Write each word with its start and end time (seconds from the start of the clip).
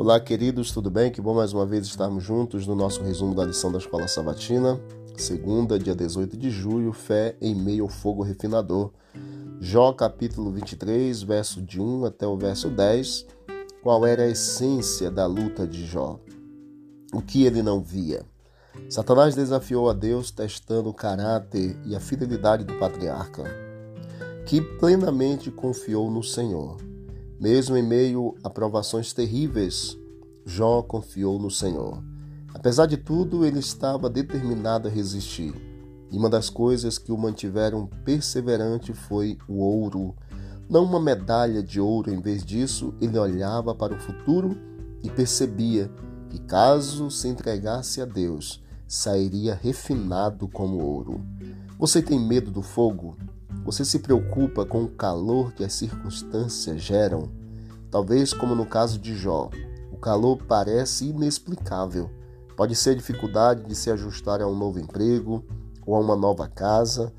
Olá, 0.00 0.18
queridos, 0.18 0.72
tudo 0.72 0.90
bem? 0.90 1.10
Que 1.12 1.20
bom 1.20 1.34
mais 1.34 1.52
uma 1.52 1.66
vez 1.66 1.84
estarmos 1.84 2.24
juntos 2.24 2.66
no 2.66 2.74
nosso 2.74 3.02
resumo 3.02 3.34
da 3.34 3.44
lição 3.44 3.70
da 3.70 3.76
Escola 3.76 4.08
Sabatina. 4.08 4.80
Segunda, 5.14 5.78
dia 5.78 5.94
18 5.94 6.38
de 6.38 6.48
julho, 6.48 6.90
fé 6.90 7.36
em 7.38 7.54
meio 7.54 7.82
ao 7.82 7.88
fogo 7.90 8.22
refinador. 8.22 8.92
Jó, 9.60 9.92
capítulo 9.92 10.50
23, 10.52 11.22
verso 11.22 11.60
de 11.60 11.78
1 11.78 12.06
até 12.06 12.26
o 12.26 12.34
verso 12.34 12.70
10. 12.70 13.26
Qual 13.82 14.06
era 14.06 14.22
a 14.22 14.28
essência 14.28 15.10
da 15.10 15.26
luta 15.26 15.66
de 15.66 15.84
Jó? 15.84 16.18
O 17.12 17.20
que 17.20 17.44
ele 17.44 17.62
não 17.62 17.82
via? 17.82 18.24
Satanás 18.88 19.34
desafiou 19.34 19.90
a 19.90 19.92
Deus 19.92 20.30
testando 20.30 20.88
o 20.88 20.94
caráter 20.94 21.78
e 21.84 21.94
a 21.94 22.00
fidelidade 22.00 22.64
do 22.64 22.78
patriarca, 22.78 23.44
que 24.46 24.62
plenamente 24.78 25.50
confiou 25.50 26.10
no 26.10 26.22
Senhor. 26.22 26.89
Mesmo 27.40 27.74
em 27.74 27.82
meio 27.82 28.34
a 28.44 28.50
provações 28.50 29.14
terríveis, 29.14 29.96
Jó 30.44 30.82
confiou 30.82 31.38
no 31.38 31.50
Senhor. 31.50 32.04
Apesar 32.52 32.84
de 32.84 32.98
tudo, 32.98 33.46
ele 33.46 33.60
estava 33.60 34.10
determinado 34.10 34.88
a 34.88 34.90
resistir. 34.90 35.54
E 36.10 36.18
uma 36.18 36.28
das 36.28 36.50
coisas 36.50 36.98
que 36.98 37.10
o 37.10 37.16
mantiveram 37.16 37.88
perseverante 38.04 38.92
foi 38.92 39.38
o 39.48 39.60
ouro. 39.60 40.14
Não 40.68 40.84
uma 40.84 41.00
medalha 41.00 41.62
de 41.62 41.80
ouro, 41.80 42.12
em 42.12 42.20
vez 42.20 42.44
disso, 42.44 42.92
ele 43.00 43.18
olhava 43.18 43.74
para 43.74 43.94
o 43.94 43.98
futuro 43.98 44.54
e 45.02 45.08
percebia 45.08 45.90
que, 46.28 46.38
caso 46.40 47.10
se 47.10 47.26
entregasse 47.26 48.02
a 48.02 48.04
Deus, 48.04 48.62
sairia 48.86 49.54
refinado 49.54 50.46
como 50.46 50.84
ouro. 50.84 51.22
Você 51.78 52.02
tem 52.02 52.20
medo 52.20 52.50
do 52.50 52.60
fogo? 52.60 53.16
Você 53.64 53.84
se 53.84 53.98
preocupa 53.98 54.64
com 54.64 54.84
o 54.84 54.88
calor 54.88 55.52
que 55.52 55.62
as 55.62 55.74
circunstâncias 55.74 56.80
geram? 56.80 57.30
Talvez 57.90 58.32
como 58.32 58.54
no 58.54 58.64
caso 58.64 58.98
de 58.98 59.16
Jó, 59.16 59.50
o 59.92 59.96
calor 59.96 60.38
parece 60.46 61.06
inexplicável. 61.06 62.08
Pode 62.56 62.76
ser 62.76 62.90
a 62.90 62.94
dificuldade 62.94 63.64
de 63.64 63.74
se 63.74 63.90
ajustar 63.90 64.40
a 64.40 64.46
um 64.46 64.56
novo 64.56 64.78
emprego 64.78 65.44
ou 65.86 65.96
a 65.96 66.00
uma 66.00 66.14
nova 66.14 66.46
casa. 66.46 67.12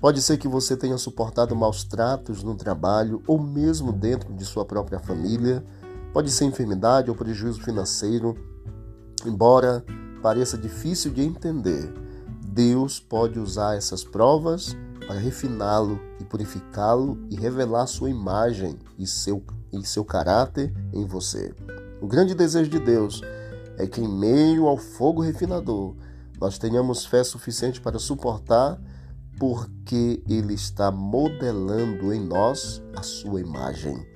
Pode 0.00 0.20
ser 0.20 0.36
que 0.36 0.48
você 0.48 0.76
tenha 0.76 0.98
suportado 0.98 1.54
maus 1.54 1.84
tratos 1.84 2.42
no 2.42 2.54
trabalho 2.54 3.22
ou 3.26 3.38
mesmo 3.40 3.92
dentro 3.92 4.32
de 4.34 4.44
sua 4.44 4.64
própria 4.64 4.98
família. 4.98 5.64
Pode 6.12 6.30
ser 6.30 6.46
enfermidade 6.46 7.10
ou 7.10 7.16
prejuízo 7.16 7.62
financeiro. 7.62 8.34
Embora 9.24 9.84
pareça 10.22 10.58
difícil 10.58 11.12
de 11.12 11.22
entender, 11.22 11.92
Deus 12.46 12.98
pode 12.98 13.38
usar 13.38 13.76
essas 13.76 14.02
provas 14.02 14.76
para 15.06 15.20
refiná-lo 15.20 16.00
e 16.18 16.24
purificá-lo 16.24 17.18
e 17.30 17.36
revelar 17.36 17.86
sua 17.86 18.10
imagem 18.10 18.78
e 18.98 19.06
seu, 19.06 19.42
e 19.72 19.84
seu 19.86 20.04
caráter 20.04 20.72
em 20.92 21.04
você. 21.04 21.54
O 22.00 22.06
grande 22.06 22.34
desejo 22.34 22.70
de 22.70 22.78
Deus 22.78 23.22
é 23.78 23.86
que, 23.86 24.00
em 24.00 24.08
meio 24.08 24.66
ao 24.66 24.76
fogo 24.76 25.22
refinador, 25.22 25.94
nós 26.40 26.58
tenhamos 26.58 27.06
fé 27.06 27.24
suficiente 27.24 27.80
para 27.80 27.98
suportar, 27.98 28.80
porque 29.38 30.22
Ele 30.28 30.54
está 30.54 30.90
modelando 30.90 32.12
em 32.12 32.20
nós 32.20 32.82
a 32.94 33.02
sua 33.02 33.40
imagem. 33.40 34.06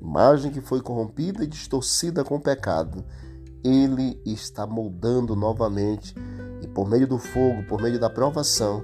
Imagem 0.00 0.50
que 0.50 0.60
foi 0.60 0.80
corrompida 0.80 1.44
e 1.44 1.46
distorcida 1.46 2.22
com 2.24 2.36
o 2.36 2.40
pecado. 2.40 3.04
Ele 3.64 4.20
está 4.24 4.66
moldando 4.66 5.34
novamente, 5.34 6.14
e 6.62 6.68
por 6.68 6.88
meio 6.88 7.06
do 7.06 7.18
fogo, 7.18 7.64
por 7.66 7.80
meio 7.80 7.98
da 7.98 8.08
provação, 8.08 8.82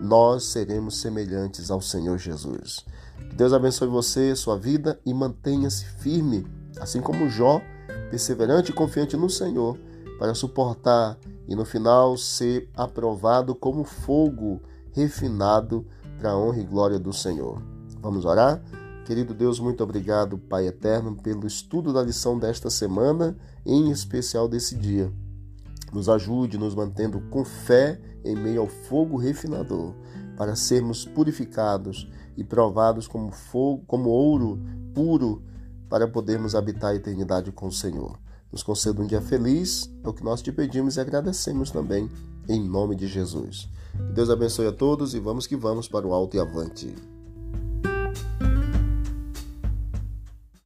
nós 0.00 0.44
seremos 0.44 1.00
semelhantes 1.00 1.70
ao 1.70 1.80
Senhor 1.80 2.18
Jesus. 2.18 2.84
Que 3.28 3.34
Deus 3.34 3.52
abençoe 3.52 3.88
você, 3.88 4.34
sua 4.34 4.56
vida 4.56 4.98
e 5.04 5.12
mantenha-se 5.12 5.84
firme, 5.84 6.46
assim 6.78 7.00
como 7.00 7.28
Jó, 7.28 7.60
perseverante 8.10 8.70
e 8.70 8.74
confiante 8.74 9.16
no 9.16 9.30
Senhor, 9.30 9.78
para 10.18 10.34
suportar 10.34 11.18
e 11.48 11.54
no 11.54 11.64
final 11.64 12.16
ser 12.16 12.68
aprovado 12.76 13.54
como 13.54 13.84
fogo 13.84 14.60
refinado 14.92 15.86
para 16.18 16.30
a 16.30 16.38
honra 16.38 16.60
e 16.60 16.64
glória 16.64 16.98
do 16.98 17.12
Senhor. 17.12 17.60
Vamos 18.00 18.24
orar? 18.24 18.62
Querido 19.04 19.34
Deus, 19.34 19.60
muito 19.60 19.82
obrigado, 19.84 20.38
Pai 20.38 20.66
eterno, 20.66 21.14
pelo 21.14 21.46
estudo 21.46 21.92
da 21.92 22.02
lição 22.02 22.38
desta 22.38 22.70
semana, 22.70 23.36
em 23.66 23.90
especial 23.90 24.48
desse 24.48 24.76
dia. 24.76 25.12
Nos 25.94 26.08
ajude, 26.08 26.58
nos 26.58 26.74
mantendo 26.74 27.20
com 27.30 27.44
fé 27.44 28.00
em 28.24 28.34
meio 28.34 28.62
ao 28.62 28.66
fogo 28.66 29.16
refinador, 29.16 29.94
para 30.36 30.56
sermos 30.56 31.04
purificados 31.04 32.10
e 32.36 32.42
provados 32.42 33.06
como 33.06 33.30
fogo, 33.30 33.84
como 33.86 34.10
ouro 34.10 34.60
puro, 34.92 35.40
para 35.88 36.08
podermos 36.08 36.56
habitar 36.56 36.90
a 36.90 36.96
eternidade 36.96 37.52
com 37.52 37.68
o 37.68 37.72
Senhor. 37.72 38.18
Nos 38.50 38.64
conceda 38.64 39.00
um 39.00 39.06
dia 39.06 39.20
feliz, 39.20 39.88
é 40.02 40.08
o 40.08 40.12
que 40.12 40.24
nós 40.24 40.42
te 40.42 40.50
pedimos 40.50 40.96
e 40.96 41.00
agradecemos 41.00 41.70
também, 41.70 42.10
em 42.48 42.60
nome 42.60 42.96
de 42.96 43.06
Jesus. 43.06 43.68
Que 43.92 44.12
Deus 44.14 44.30
abençoe 44.30 44.66
a 44.66 44.72
todos 44.72 45.14
e 45.14 45.20
vamos 45.20 45.46
que 45.46 45.56
vamos 45.56 45.86
para 45.86 46.06
o 46.06 46.12
alto 46.12 46.36
e 46.36 46.40
avante. 46.40 46.92